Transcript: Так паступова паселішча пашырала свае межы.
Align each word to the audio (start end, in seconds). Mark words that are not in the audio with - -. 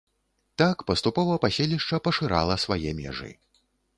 Так 0.61 0.77
паступова 0.89 1.35
паселішча 1.43 2.01
пашырала 2.09 2.55
свае 2.65 2.97
межы. 3.03 3.31